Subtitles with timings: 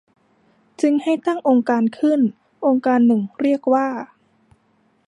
[0.81, 2.19] จึงให้ตั้งองค์การณ์ขึ้น
[2.65, 3.87] องค์การณ์หนึ่งเรียกว่า